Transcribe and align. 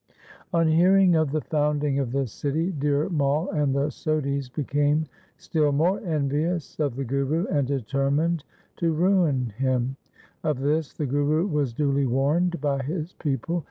On 0.51 0.67
hearing 0.67 1.13
of 1.15 1.29
the 1.31 1.41
founding 1.41 1.99
of 1.99 2.11
the 2.11 2.25
city, 2.25 2.71
Dhir 2.73 3.11
Mai 3.11 3.55
and 3.55 3.75
the 3.75 3.91
Sodhis 3.91 4.49
became 4.51 5.05
still 5.37 5.71
more 5.71 5.99
envious 5.99 6.79
of 6.79 6.95
the 6.95 7.05
Guru, 7.05 7.45
and 7.45 7.67
determined 7.67 8.43
to 8.77 8.93
ruin 8.93 9.53
him. 9.59 9.97
Of 10.43 10.59
this 10.61 10.91
the 10.91 11.05
Guru 11.05 11.45
was 11.45 11.71
duly 11.71 12.07
warned 12.07 12.59
by 12.59 12.81
his 12.81 13.13
people. 13.13 13.59